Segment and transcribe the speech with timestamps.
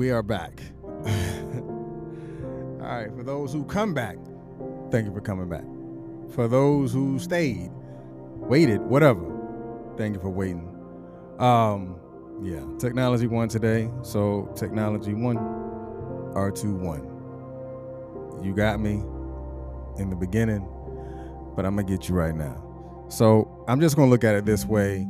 [0.00, 0.62] We are back.
[0.82, 0.94] All
[2.80, 4.16] right, for those who come back,
[4.90, 5.64] thank you for coming back.
[6.34, 7.70] For those who stayed,
[8.36, 9.20] waited, whatever,
[9.98, 10.74] thank you for waiting.
[11.38, 12.00] Um,
[12.42, 13.90] yeah, technology one today.
[14.00, 18.42] So technology one, R2 one.
[18.42, 19.02] You got me
[20.02, 20.66] in the beginning,
[21.54, 23.04] but I'm gonna get you right now.
[23.10, 25.06] So I'm just gonna look at it this way.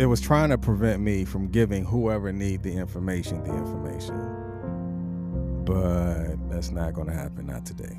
[0.00, 4.16] It was trying to prevent me from giving whoever need the information the information.
[5.66, 7.98] But that's not gonna happen, not today.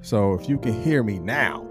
[0.00, 1.64] So if you can hear me now,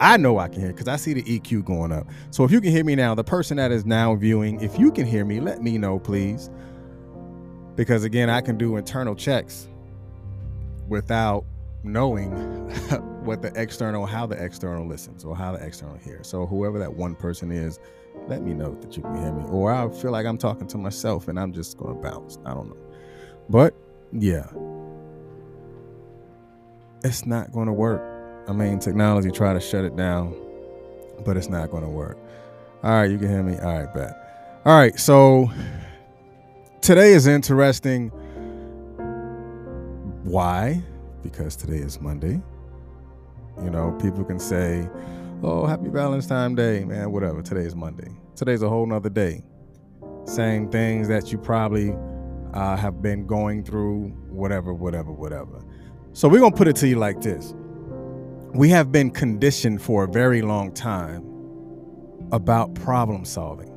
[0.00, 2.06] I know I can hear because I see the EQ going up.
[2.30, 4.92] So if you can hear me now, the person that is now viewing, if you
[4.92, 6.50] can hear me, let me know, please.
[7.74, 9.66] Because again, I can do internal checks
[10.88, 11.46] without
[11.84, 12.32] knowing
[13.24, 16.28] what the external, how the external listens or how the external hears.
[16.28, 17.78] So whoever that one person is,
[18.28, 19.44] let me know that you can hear me.
[19.48, 22.38] Or I feel like I'm talking to myself and I'm just gonna bounce.
[22.44, 22.76] I don't know.
[23.48, 23.74] But
[24.12, 24.46] yeah.
[27.04, 28.00] It's not gonna work.
[28.48, 30.34] I mean, technology try to shut it down,
[31.24, 32.18] but it's not gonna work.
[32.82, 33.58] All right, you can hear me.
[33.58, 34.60] All right, bet.
[34.64, 35.50] All right, so
[36.80, 38.10] today is interesting.
[40.24, 40.82] Why?
[41.22, 42.40] Because today is Monday.
[43.62, 44.88] You know, people can say,
[45.42, 47.42] oh, happy Valentine's Day, man, whatever.
[47.42, 48.08] Today is Monday.
[48.36, 49.44] Today's a whole nother day.
[50.24, 51.94] Same things that you probably
[52.54, 55.64] uh, have been going through, whatever, whatever, whatever.
[56.12, 57.54] So we're going to put it to you like this
[58.54, 61.26] We have been conditioned for a very long time
[62.30, 63.70] about problem solving.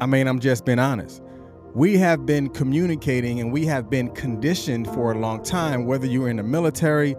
[0.00, 1.22] I mean, I'm just being honest.
[1.74, 6.28] We have been communicating and we have been conditioned for a long time, whether you're
[6.28, 7.16] in the military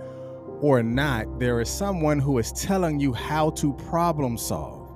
[0.62, 4.88] or not, there is someone who is telling you how to problem solve.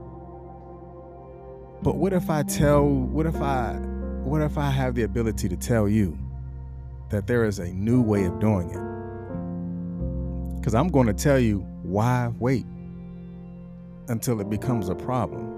[1.84, 3.74] But what if I tell, what if I,
[4.24, 6.18] what if I have the ability to tell you
[7.10, 10.60] that there is a new way of doing it?
[10.60, 12.66] Because I'm going to tell you why wait
[14.10, 15.58] until it becomes a problem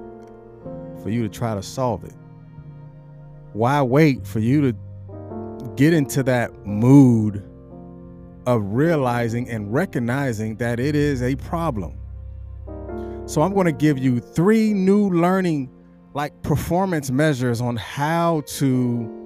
[1.01, 2.13] for you to try to solve it.
[3.51, 4.77] Why wait for you to
[5.75, 7.43] get into that mood
[8.45, 11.97] of realizing and recognizing that it is a problem?
[13.25, 15.69] So I'm going to give you three new learning
[16.13, 19.23] like performance measures on how to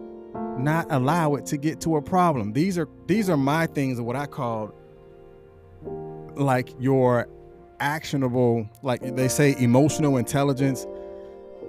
[0.57, 2.53] not allow it to get to a problem.
[2.53, 4.73] These are these are my things of what I call
[6.35, 7.27] like your
[7.79, 10.85] actionable like they say emotional intelligence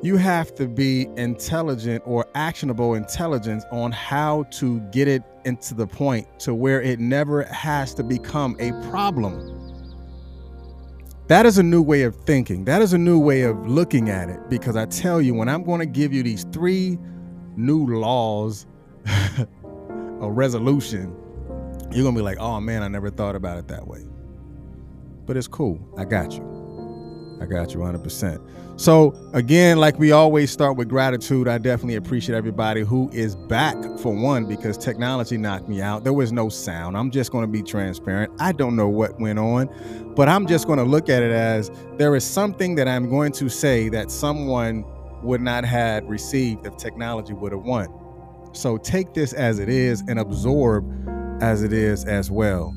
[0.03, 5.87] you have to be intelligent or actionable intelligence on how to get it into the
[5.87, 9.55] point to where it never has to become a problem.
[11.27, 12.65] That is a new way of thinking.
[12.65, 15.63] That is a new way of looking at it because I tell you, when I'm
[15.63, 16.99] going to give you these three
[17.57, 18.67] new laws
[19.07, 21.15] a resolution,
[21.91, 24.07] you're going to be like, oh man, I never thought about it that way.
[25.27, 25.79] But it's cool.
[25.99, 26.58] I got you.
[27.41, 28.41] I got you 100%.
[28.79, 33.77] So, again, like we always start with gratitude, I definitely appreciate everybody who is back
[33.99, 36.05] for one because technology knocked me out.
[36.05, 36.97] There was no sound.
[36.97, 38.33] I'm just going to be transparent.
[38.39, 39.69] I don't know what went on,
[40.15, 43.33] but I'm just going to look at it as there is something that I'm going
[43.33, 44.85] to say that someone
[45.25, 47.89] would not have received if technology would have won.
[48.53, 50.87] So, take this as it is and absorb
[51.43, 52.77] as it is as well.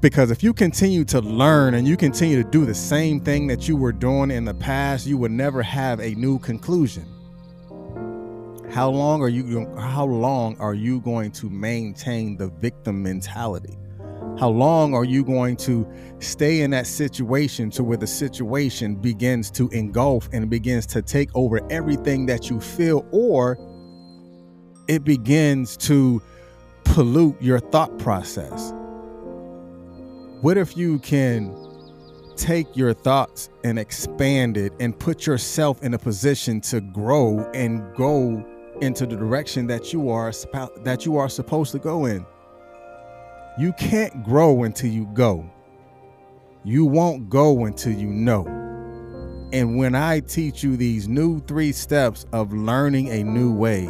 [0.00, 3.66] Because if you continue to learn and you continue to do the same thing that
[3.66, 7.04] you were doing in the past, you would never have a new conclusion.
[8.70, 13.76] How long are you how long are you going to maintain the victim mentality?
[14.38, 15.84] How long are you going to
[16.20, 21.28] stay in that situation to where the situation begins to engulf and begins to take
[21.34, 23.58] over everything that you feel or
[24.86, 26.22] it begins to
[26.84, 28.72] pollute your thought process?
[30.40, 31.52] What if you can
[32.36, 37.82] take your thoughts and expand it and put yourself in a position to grow and
[37.96, 38.46] go
[38.80, 40.30] into the direction that you are
[40.84, 42.24] that you are supposed to go in?
[43.58, 45.50] You can't grow until you go.
[46.62, 48.46] You won't go until you know.
[49.52, 53.88] And when I teach you these new three steps of learning a new way,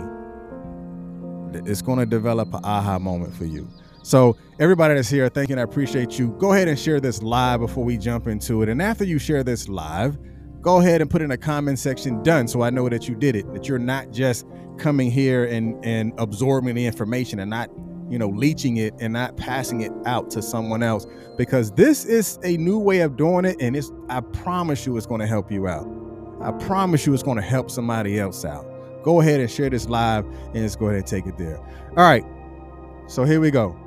[1.66, 3.68] it's going to develop an aha moment for you.
[4.08, 6.28] So, everybody that's here, thank you and I appreciate you.
[6.38, 8.70] Go ahead and share this live before we jump into it.
[8.70, 10.16] And after you share this live,
[10.62, 13.37] go ahead and put in a comment section done so I know that you did
[13.37, 14.46] it, that you're not just
[14.78, 17.69] coming here and, and absorbing the information and not,
[18.08, 21.06] you know, leeching it and not passing it out to someone else
[21.37, 25.05] because this is a new way of doing it and it's I promise you it's
[25.05, 25.87] going to help you out.
[26.40, 28.64] I promise you it's going to help somebody else out.
[29.02, 31.58] Go ahead and share this live and let's go ahead and take it there.
[31.58, 32.25] All right.
[33.06, 33.78] So here we go.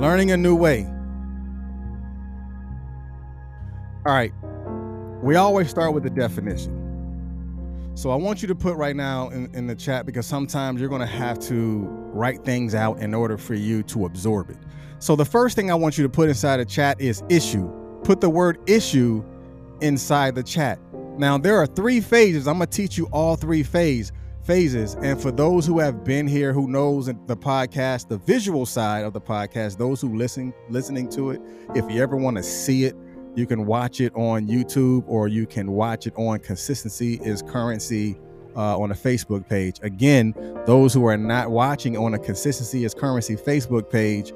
[0.00, 0.86] Learning a new way.
[4.06, 4.32] All right.
[5.22, 7.92] We always start with the definition.
[7.94, 10.88] So I want you to put right now in, in the chat because sometimes you're
[10.88, 14.56] going to have to write things out in order for you to absorb it.
[15.00, 17.70] So the first thing I want you to put inside the chat is issue.
[18.02, 19.22] Put the word issue
[19.82, 20.78] inside the chat.
[21.18, 22.48] Now there are three phases.
[22.48, 24.12] I'm gonna teach you all three phase
[24.50, 24.96] phases.
[24.96, 29.12] And for those who have been here, who knows the podcast, the visual side of
[29.12, 31.40] the podcast, those who listen listening to it,
[31.76, 32.96] if you ever want to see it,
[33.36, 38.18] you can watch it on YouTube or you can watch it on Consistency is Currency
[38.56, 39.78] uh, on a Facebook page.
[39.82, 40.34] Again,
[40.66, 44.32] those who are not watching on a Consistency is Currency Facebook page,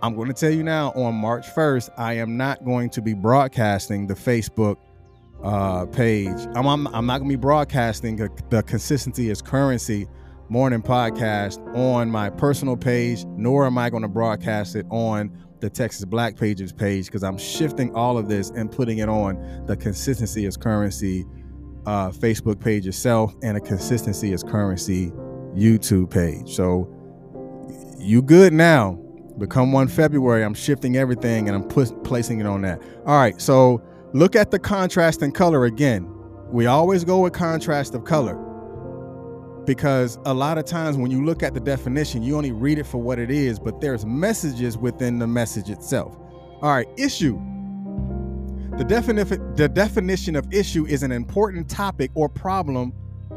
[0.00, 3.12] I'm going to tell you now on March 1st, I am not going to be
[3.12, 4.78] broadcasting the Facebook
[5.42, 6.46] uh, page.
[6.54, 10.06] I'm, I'm, I'm not going to be broadcasting the Consistency is Currency
[10.48, 15.70] morning podcast on my personal page, nor am I going to broadcast it on the
[15.70, 19.76] Texas Black Pages page because I'm shifting all of this and putting it on the
[19.76, 21.24] Consistency is Currency
[21.86, 25.10] uh, Facebook page itself and a Consistency is Currency
[25.54, 26.54] YouTube page.
[26.54, 26.92] So
[27.98, 28.98] you good now.
[29.38, 30.44] Become one February.
[30.44, 31.66] I'm shifting everything and I'm
[32.02, 32.82] placing it on that.
[33.06, 33.40] All right.
[33.40, 33.82] So
[34.12, 36.08] look at the contrast in color again.
[36.48, 38.36] We always go with contrast of color
[39.64, 42.84] because a lot of times when you look at the definition, you only read it
[42.84, 46.16] for what it is, but there's messages within the message itself.
[46.60, 47.40] All right, issue.
[48.76, 52.92] The, defini- the definition of issue is an important topic or problem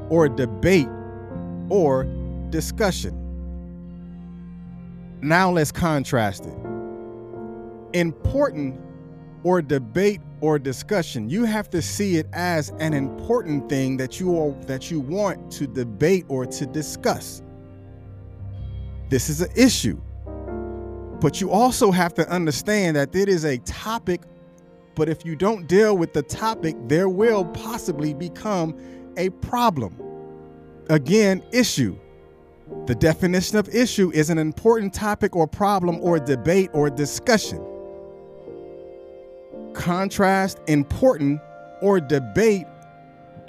[0.09, 0.87] or debate
[1.69, 2.05] or
[2.49, 3.21] discussion.
[5.21, 6.57] Now let's contrast it.
[7.93, 8.79] Important
[9.43, 11.27] or debate or discussion.
[11.27, 15.51] You have to see it as an important thing that you are, that you want
[15.53, 17.41] to debate or to discuss.
[19.09, 19.99] This is an issue.
[21.19, 24.21] But you also have to understand that it is a topic,
[24.93, 28.77] but if you don't deal with the topic, there will possibly become
[29.17, 29.99] a problem.
[30.89, 31.97] Again, issue.
[32.85, 37.65] The definition of issue is an important topic or problem or debate or discussion
[39.75, 41.39] contrast important
[41.81, 42.65] or debate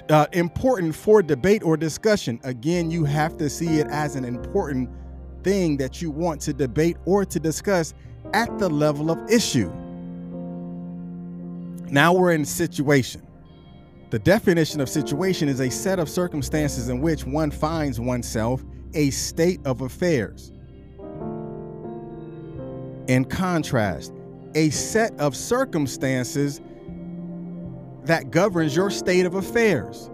[0.09, 2.39] uh, important for debate or discussion.
[2.43, 4.89] Again you have to see it as an important
[5.43, 7.93] thing that you want to debate or to discuss
[8.33, 9.71] at the level of issue.
[11.89, 13.25] Now we're in situation.
[14.09, 18.63] The definition of situation is a set of circumstances in which one finds oneself
[18.93, 20.51] a state of affairs.
[23.07, 24.13] In contrast
[24.57, 26.61] a set of circumstances
[28.05, 30.09] that governs your state of affairs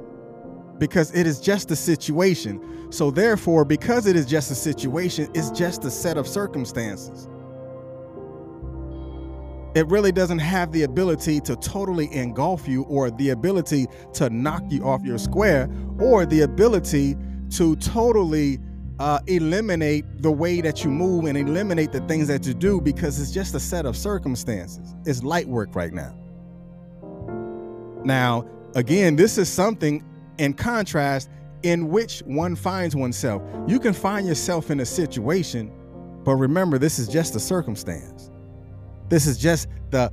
[0.79, 2.91] because it is just a situation.
[2.91, 7.29] So, therefore, because it is just a situation, it's just a set of circumstances.
[9.75, 14.63] It really doesn't have the ability to totally engulf you or the ability to knock
[14.69, 15.69] you off your square
[16.00, 17.15] or the ability
[17.51, 18.59] to totally
[19.00, 23.19] uh, eliminate the way that you move and eliminate the things that you do because
[23.19, 24.95] it's just a set of circumstances.
[25.05, 26.15] It's light work right now.
[28.03, 28.45] Now,
[28.75, 30.03] again, this is something
[30.38, 31.29] in contrast
[31.63, 33.41] in which one finds oneself.
[33.67, 35.71] You can find yourself in a situation,
[36.23, 38.29] but remember, this is just a circumstance.
[39.09, 40.12] This is just the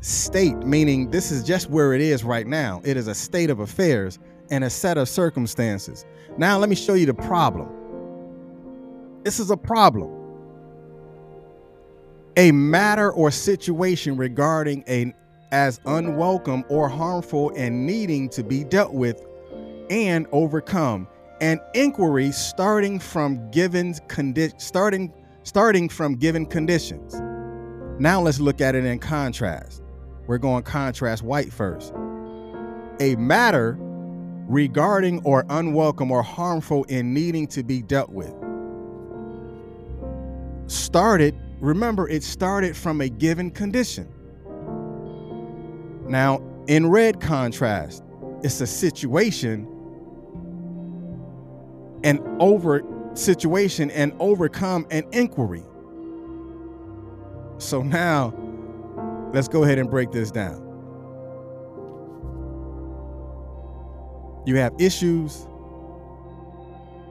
[0.00, 2.80] state, meaning this is just where it is right now.
[2.84, 4.18] It is a state of affairs
[4.50, 6.04] and a set of circumstances.
[6.36, 7.77] Now, let me show you the problem.
[9.24, 10.10] This is a problem.
[12.36, 15.12] A matter or situation regarding a
[15.50, 19.22] as unwelcome or harmful and needing to be dealt with
[19.90, 21.08] and overcome.
[21.40, 27.14] An inquiry starting from given condi- starting starting from given conditions.
[27.98, 29.82] Now let's look at it in contrast.
[30.26, 31.92] We're going contrast white first.
[33.00, 33.76] A matter
[34.48, 38.34] regarding or unwelcome or harmful and needing to be dealt with
[40.68, 44.08] started, remember, it started from a given condition.
[46.06, 48.02] Now, in red contrast,
[48.42, 49.66] it's a situation
[52.04, 52.82] an over
[53.14, 55.64] situation and overcome an inquiry.
[57.58, 58.32] So now,
[59.32, 60.64] let's go ahead and break this down.
[64.46, 65.46] You have issues,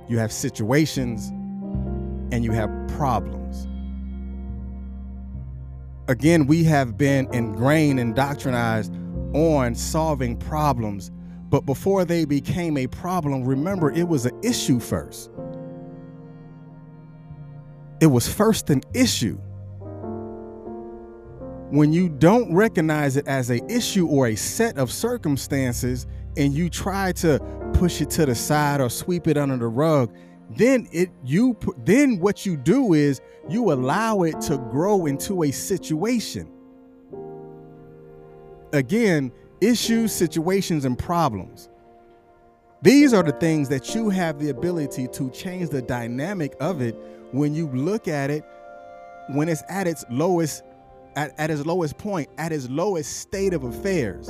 [0.08, 1.28] you have situations,
[2.32, 3.47] and you have problems.
[6.10, 8.94] Again, we have been ingrained and doctrinized
[9.36, 11.12] on solving problems.
[11.50, 15.30] But before they became a problem, remember it was an issue first.
[18.00, 19.38] It was first an issue.
[21.70, 26.70] When you don't recognize it as a issue or a set of circumstances and you
[26.70, 27.40] try to
[27.74, 30.14] push it to the side or sweep it under the rug,
[30.50, 35.52] then it you then what you do is you allow it to grow into a
[35.52, 36.50] situation.
[38.74, 41.70] Again issues situations and problems.
[42.82, 46.96] These are the things that you have the ability to change the dynamic of it
[47.32, 48.44] when you look at it
[49.30, 50.64] when it's at its lowest
[51.16, 54.30] at, at its lowest point at its lowest state of affairs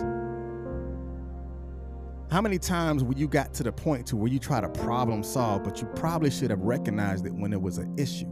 [2.30, 5.24] how many times when you got to the point to where you try to problem
[5.24, 8.28] solve, but you probably should have recognized it when it was an issue?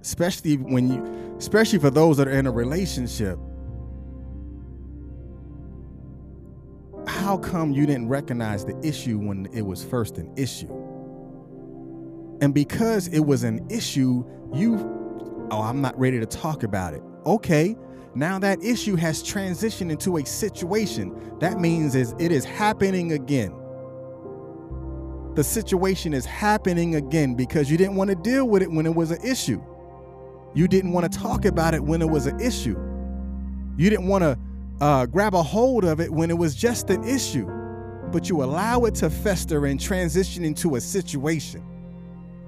[0.00, 3.38] Especially when you, especially for those that are in a relationship.
[7.08, 10.68] How come you didn't recognize the issue when it was first an issue?
[12.40, 17.02] And because it was an issue, you, oh, I'm not ready to talk about it.
[17.26, 17.76] Okay,
[18.14, 21.38] now that issue has transitioned into a situation.
[21.38, 23.54] That means is it is happening again.
[25.34, 28.94] The situation is happening again because you didn't want to deal with it when it
[28.94, 29.62] was an issue.
[30.54, 32.76] You didn't want to talk about it when it was an issue.
[33.76, 34.38] You didn't want to
[34.80, 37.46] uh, grab a hold of it when it was just an issue.
[38.10, 41.64] But you allow it to fester and transition into a situation,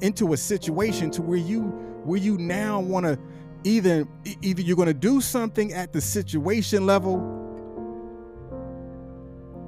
[0.00, 1.62] into a situation to where you
[2.02, 3.16] where you now want to
[3.64, 4.07] either
[4.40, 7.42] either you're going to do something at the situation level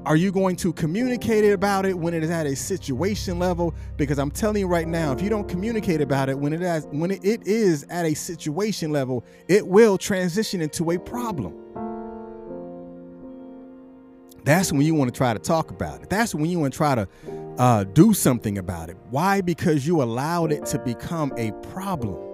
[0.07, 3.75] are you going to communicate about it when it is at a situation level?
[3.97, 6.87] Because i'm telling you right now if you don't communicate about it when it has
[6.91, 11.55] when it is at a situation level it will transition into a problem.
[14.45, 16.11] That's when you want to try to talk about it.
[16.11, 17.09] That's when you want to try to
[17.57, 18.99] uh, do something about it.
[19.09, 19.41] Why?
[19.41, 22.34] Because you allowed it to become a problem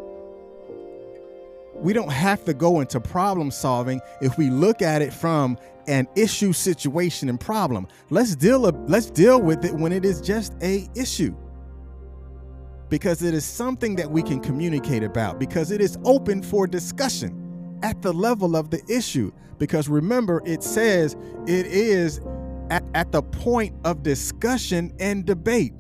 [1.81, 6.07] we don't have to go into problem solving if we look at it from an
[6.15, 7.87] issue situation and problem.
[8.11, 11.35] Let's deal let's deal with it when it is just a issue.
[12.89, 17.79] Because it is something that we can communicate about because it is open for discussion
[17.83, 19.33] at the level of the issue.
[19.59, 22.21] Because remember it says it is
[22.71, 25.73] at, at the point of discussion and debate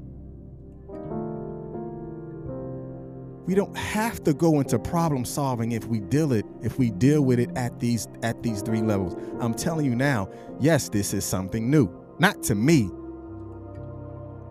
[3.46, 7.22] we don't have to go into problem solving if we deal it if we deal
[7.22, 9.14] with it at these at these three levels.
[9.40, 10.28] I'm telling you now
[10.60, 11.88] yes this is something new.
[12.18, 12.90] Not to me.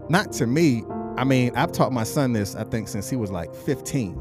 [0.10, 0.84] Not to me.
[1.18, 4.20] I mean i've taught my son this i think since he was like 15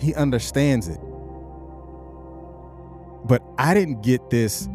[0.00, 1.00] he understands it.
[3.24, 4.68] But i didn't get this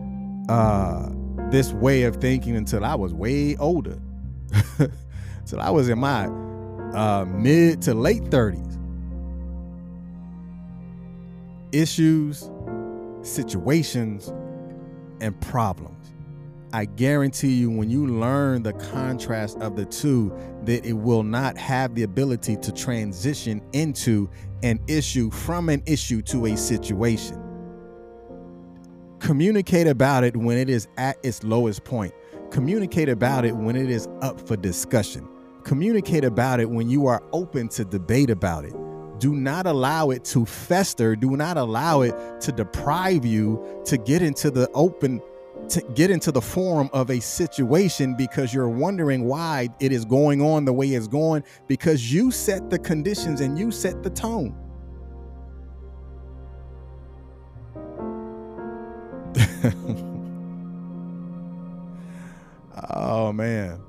[0.50, 1.10] uh
[1.50, 4.00] this way of thinking until i was way older.
[5.40, 6.28] Until i was in my
[6.96, 8.76] uh, mid to late 30s
[11.72, 12.50] issues,
[13.22, 14.34] situations,
[15.20, 16.14] and problems.
[16.74, 20.34] I guarantee you, when you learn the contrast of the two,
[20.64, 24.30] that it will not have the ability to transition into
[24.64, 27.42] an issue from an issue to a situation.
[29.20, 32.14] Communicate about it when it is at its lowest point.
[32.52, 35.28] Communicate about it when it is up for discussion.
[35.66, 38.76] Communicate about it when you are open to debate about it.
[39.18, 41.16] Do not allow it to fester.
[41.16, 45.22] Do not allow it to deprive you to get into the open
[45.70, 50.40] to get into the form of a situation because you're wondering why it is going
[50.40, 54.56] on the way it's going because you set the conditions and you set the tone.
[62.98, 63.82] Oh man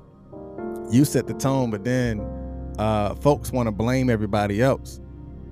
[0.89, 2.19] you set the tone but then
[2.77, 4.99] uh, folks want to blame everybody else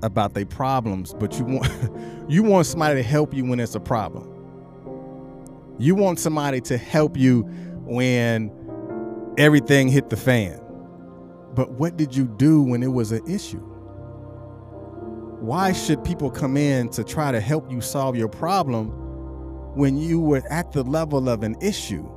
[0.03, 1.71] about their problems, but you want
[2.29, 4.31] you want somebody to help you when it's a problem.
[5.77, 7.41] You want somebody to help you
[7.83, 8.51] when
[9.37, 10.61] everything hit the fan.
[11.53, 13.63] But what did you do when it was an issue?
[15.39, 18.87] Why should people come in to try to help you solve your problem
[19.75, 22.09] when you were at the level of an issue?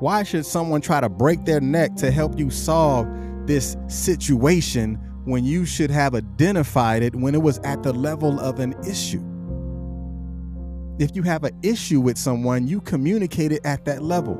[0.00, 3.06] Why should someone try to break their neck to help you solve
[3.46, 8.60] this situation when you should have identified it when it was at the level of
[8.60, 9.22] an issue.
[10.98, 14.38] If you have an issue with someone, you communicate it at that level.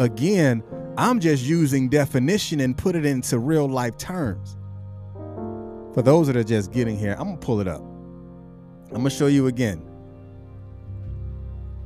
[0.00, 0.62] Again,
[0.96, 4.56] I'm just using definition and put it into real life terms.
[5.94, 7.82] For those that are just getting here, I'm gonna pull it up.
[8.88, 9.82] I'm gonna show you again.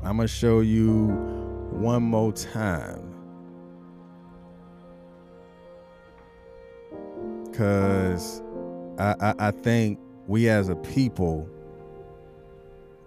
[0.02, 1.37] I'm gonna show you
[1.80, 3.14] one more time.
[7.52, 8.42] Cause
[8.98, 11.48] I, I, I think we as a people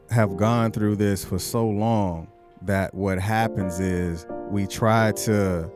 [0.09, 2.27] have gone through this for so long
[2.63, 5.71] that what happens is we try to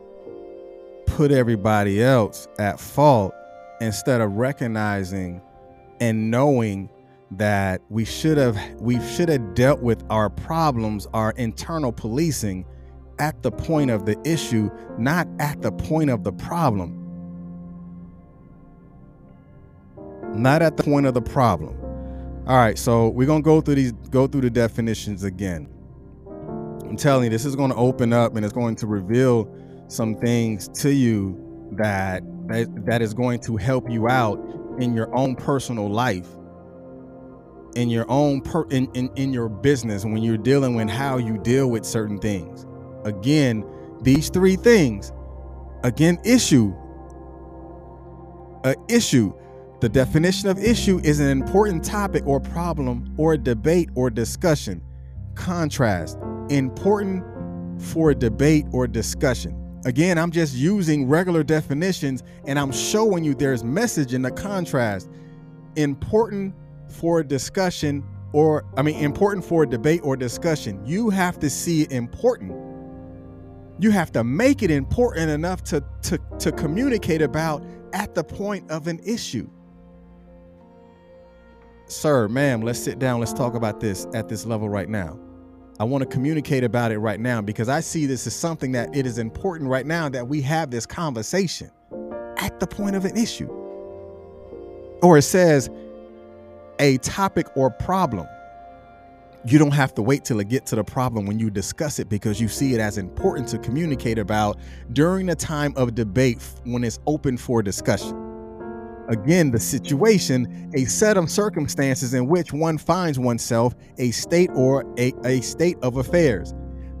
[1.06, 3.34] put everybody else at fault
[3.80, 5.40] instead of recognizing
[6.00, 6.90] and knowing
[7.30, 12.64] that we should have we should have dealt with our problems our internal policing
[13.18, 17.02] at the point of the issue not at the point of the problem.
[20.34, 21.78] Not at the point of the problem.
[22.46, 25.68] All right so we're gonna go through these go through the definitions again.
[26.88, 29.52] I'm telling you this is going to open up and it's going to reveal
[29.88, 34.38] some things to you that that, that is going to help you out
[34.78, 36.28] in your own personal life
[37.74, 41.38] in your own per in, in, in your business when you're dealing with how you
[41.38, 42.66] deal with certain things
[43.06, 43.64] again
[44.02, 45.12] these three things.
[45.82, 46.74] Again issue.
[48.64, 49.32] A issue.
[49.80, 54.82] The definition of issue is an important topic or problem or debate or discussion.
[55.34, 56.18] Contrast.
[56.50, 57.24] Important
[57.80, 59.62] for debate or discussion.
[59.84, 65.08] Again i'm just using regular definitions and i'm showing you there's message in the contrast.
[65.76, 66.54] Important
[66.88, 70.84] for discussion or I mean important for debate or discussion.
[70.84, 72.65] You have to see important.
[73.78, 78.70] You have to make it important enough to to to communicate about at the point
[78.70, 79.48] of an issue.
[81.88, 83.20] Sir, ma'am, let's sit down.
[83.20, 85.18] Let's talk about this at this level right now.
[85.78, 88.96] I want to communicate about it right now because I see this as something that
[88.96, 91.70] it is important right now that we have this conversation
[92.38, 93.48] at the point of an issue.
[95.02, 95.68] Or it says,
[96.78, 98.26] a topic or problem,
[99.46, 102.08] you don't have to wait till it get to the problem when you discuss it
[102.08, 104.58] because you see it as important to communicate about
[104.92, 108.22] during the time of debate when it's open for discussion.
[109.08, 114.84] Again, the situation, a set of circumstances in which one finds oneself, a state or
[114.98, 116.52] a, a state of affairs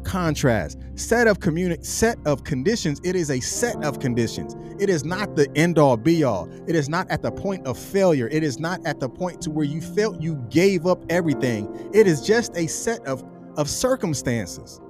[0.04, 4.56] contrast set of communi- set of conditions it is a set of conditions.
[4.80, 6.48] It is not the end all be all.
[6.66, 8.28] It is not at the point of failure.
[8.30, 11.90] It is not at the point to where you felt you gave up everything.
[11.92, 13.24] It is just a set of
[13.56, 14.80] of circumstances.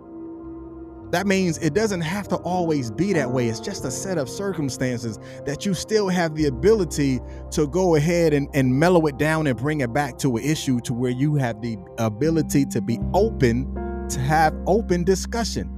[1.12, 3.48] That means it doesn't have to always be that way.
[3.48, 7.20] It's just a set of circumstances that you still have the ability
[7.52, 10.80] to go ahead and, and mellow it down and bring it back to an issue
[10.80, 13.72] to where you have the ability to be open
[14.08, 15.75] to have open discussion.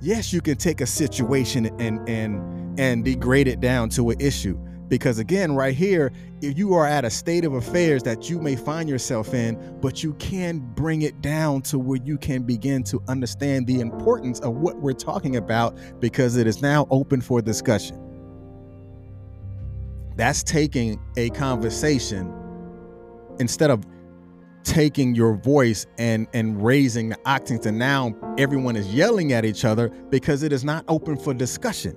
[0.00, 4.56] Yes, you can take a situation and and and degrade it down to an issue.
[4.86, 8.56] Because again, right here, if you are at a state of affairs that you may
[8.56, 13.02] find yourself in, but you can bring it down to where you can begin to
[13.06, 18.00] understand the importance of what we're talking about because it is now open for discussion.
[20.16, 22.32] That's taking a conversation
[23.38, 23.84] instead of
[24.64, 29.64] taking your voice and and raising the octanes and now everyone is yelling at each
[29.64, 31.96] other because it is not open for discussion.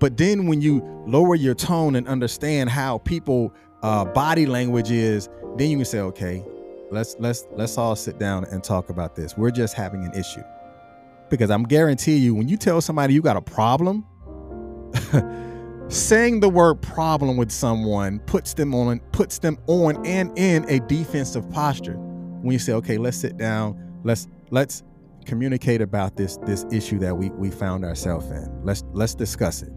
[0.00, 5.28] But then when you lower your tone and understand how people uh, body language is
[5.56, 6.44] then you can say okay
[6.90, 9.36] let's let's let's all sit down and talk about this.
[9.36, 10.42] We're just having an issue.
[11.30, 14.04] Because i'm guarantee you when you tell somebody you got a problem
[15.88, 20.80] saying the word problem with someone puts them on puts them on and in a
[20.80, 21.94] defensive posture.
[21.96, 24.00] When you say okay let's sit down.
[24.02, 24.82] Let's let's
[25.26, 28.48] communicate about this this issue that we we found ourselves in.
[28.64, 29.72] Let's let's discuss it.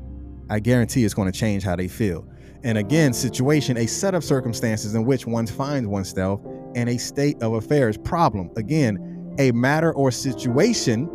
[0.49, 2.27] I guarantee it's going to change how they feel.
[2.63, 6.41] And again situation a set of circumstances in which one finds oneself
[6.75, 8.49] in a state of affairs problem.
[8.55, 11.09] Again a matter or situation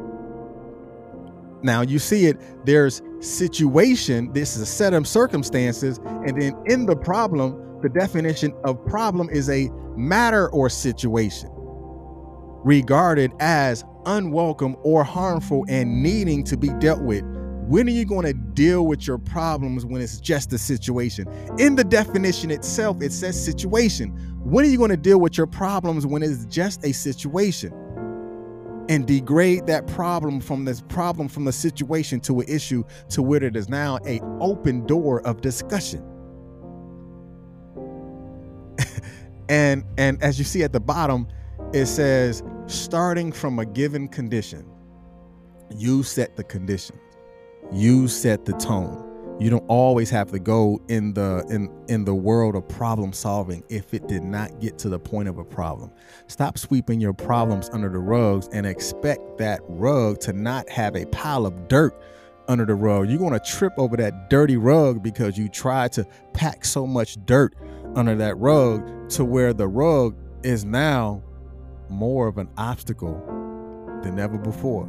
[1.62, 6.86] now you see it, there's situation, this is a set of circumstances, and then in
[6.86, 11.48] the problem, the definition of problem is a matter or situation
[12.64, 17.24] regarded as unwelcome or harmful and needing to be dealt with.
[17.66, 21.26] When are you going to deal with your problems when it's just a situation?
[21.58, 24.10] In the definition itself, it says situation.
[24.44, 27.72] When are you going to deal with your problems when it's just a situation?
[28.92, 33.42] And degrade that problem from this problem from the situation to an issue to where
[33.42, 36.06] it is now a open door of discussion.
[39.48, 41.26] And and as you see at the bottom
[41.74, 44.64] it says starting from a given condition
[45.76, 47.00] you set the conditions
[47.72, 52.14] you set the tone You don't always have to go in the in in the
[52.14, 55.90] world of problem solving if it did not get to the point of a problem.
[56.28, 61.06] Stop sweeping your problems under the rugs and expect that rug to not have a
[61.06, 61.92] pile of dirt
[62.48, 63.08] under the rug.
[63.08, 67.16] You're going to trip over that dirty rug because you tried to pack so much
[67.26, 67.54] dirt
[67.94, 71.22] under that rug to where the rug is now
[71.88, 73.20] more of an obstacle
[74.02, 74.86] than ever before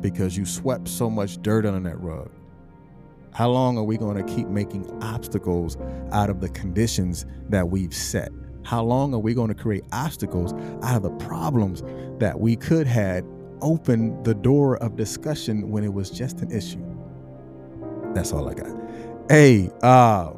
[0.00, 2.30] because you swept so much dirt under that rug.
[3.36, 5.76] How long are we going to keep making obstacles
[6.10, 8.30] out of the conditions that we've set?
[8.64, 11.82] How long are we going to create obstacles out of the problems
[12.18, 13.26] that we could had
[13.60, 16.82] opened the door of discussion when it was just an issue?
[18.14, 18.74] That's all I got.
[19.28, 20.32] Hey, uh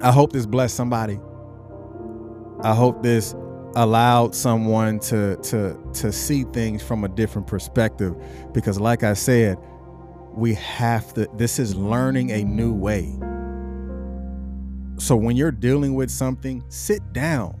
[0.00, 1.20] I hope this blessed somebody.
[2.62, 3.34] I hope this
[3.76, 8.16] allowed someone to to to see things from a different perspective
[8.54, 9.58] because like I said,
[10.34, 13.12] we have to this is learning a new way.
[14.98, 17.56] So when you're dealing with something, sit down.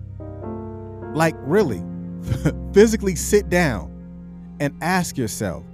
[1.14, 1.82] Like really,
[2.72, 3.90] physically sit down
[4.60, 5.64] and ask yourself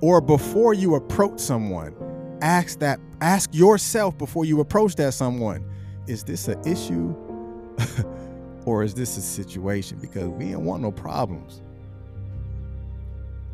[0.00, 1.94] or before you approach someone,
[2.40, 5.64] ask that ask yourself before you approach that someone,
[6.06, 7.14] is this an issue?
[8.64, 9.98] or is this a situation?
[9.98, 11.60] Because we don't want no problems.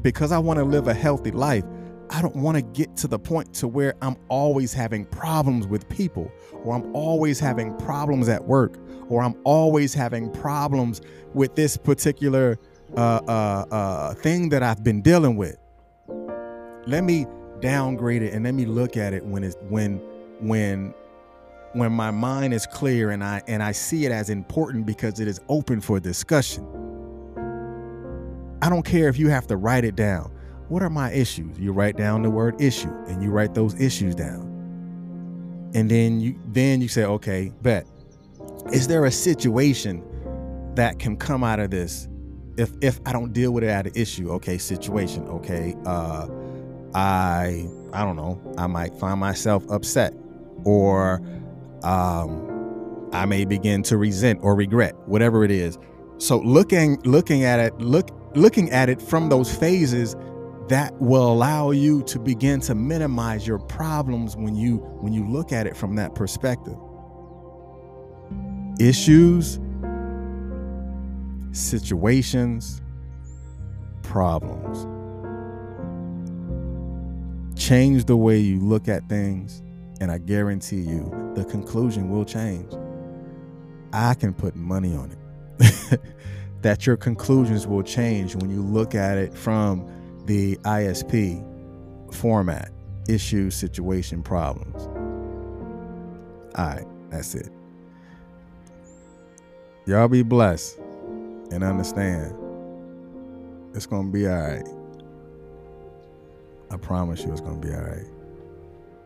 [0.03, 1.65] Because I want to live a healthy life,
[2.11, 5.89] I don't want to get to the point to where I'm always having problems with
[5.89, 6.31] people,
[6.65, 11.01] or I'm always having problems at work, or I'm always having problems
[11.35, 12.59] with this particular
[12.97, 15.57] uh, uh, uh, thing that I've been dealing with.
[16.87, 17.27] Let me
[17.61, 19.97] downgrade it and let me look at it when it's when
[20.41, 20.95] when
[21.73, 25.27] when my mind is clear and I and I see it as important because it
[25.27, 26.65] is open for discussion.
[28.63, 30.33] I don't care if you have to write it down.
[30.69, 31.59] What are my issues?
[31.59, 34.53] You write down the word issue and you write those issues down.
[35.75, 37.87] And then you then you say, okay, bet.
[38.73, 40.03] Is there a situation
[40.75, 42.09] that can come out of this
[42.57, 44.31] if if I don't deal with it at an issue?
[44.33, 45.27] Okay, situation.
[45.29, 45.75] Okay.
[45.85, 46.29] Uh
[46.95, 48.41] I I don't know.
[48.59, 50.15] I might find myself upset
[50.65, 51.21] or
[51.83, 55.79] um, I may begin to resent or regret, whatever it is.
[56.19, 60.17] So looking looking at it, look looking at it from those phases,
[60.69, 65.53] that will allow you to begin to minimize your problems when you when you look
[65.53, 66.77] at it from that perspective.
[68.81, 69.59] Issues,
[71.53, 72.83] situations,
[74.03, 74.87] problems.
[77.59, 79.63] Change the way you look at things
[80.01, 82.73] and I guarantee you, the conclusion will change.
[83.93, 86.01] I can put money on it.
[86.63, 89.89] that your conclusions will change when you look at it from
[90.27, 91.45] the ISP
[92.13, 92.71] format
[93.09, 94.83] issue, situation, problems.
[96.57, 97.51] All right, that's it.
[99.87, 100.79] Y'all be blessed
[101.53, 102.35] and understand
[103.75, 104.67] it's going to be all right.
[106.71, 108.07] I promise you it's going to be all right.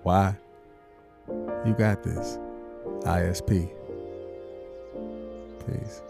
[0.02, 0.36] Why?
[1.66, 2.38] You got this.
[3.02, 3.70] ISP.
[5.66, 6.02] Peace.